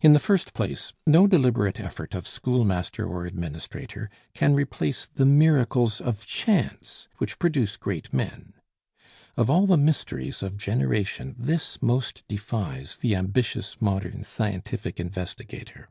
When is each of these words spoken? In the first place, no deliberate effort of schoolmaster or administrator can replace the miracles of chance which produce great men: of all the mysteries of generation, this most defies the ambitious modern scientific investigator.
In 0.00 0.14
the 0.14 0.18
first 0.18 0.52
place, 0.52 0.92
no 1.06 1.28
deliberate 1.28 1.78
effort 1.78 2.16
of 2.16 2.26
schoolmaster 2.26 3.06
or 3.06 3.24
administrator 3.24 4.10
can 4.34 4.52
replace 4.52 5.06
the 5.06 5.24
miracles 5.24 6.00
of 6.00 6.26
chance 6.26 7.06
which 7.18 7.38
produce 7.38 7.76
great 7.76 8.12
men: 8.12 8.54
of 9.36 9.48
all 9.48 9.68
the 9.68 9.76
mysteries 9.76 10.42
of 10.42 10.56
generation, 10.58 11.36
this 11.38 11.80
most 11.80 12.24
defies 12.26 12.96
the 12.96 13.14
ambitious 13.14 13.80
modern 13.80 14.24
scientific 14.24 14.98
investigator. 14.98 15.88